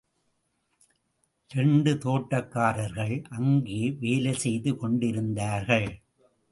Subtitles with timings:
[1.51, 5.89] இரண்டு தோட்டக்காரர்கள் அங்கே வேலை செய்து கொண்டிருந்தார்கள்.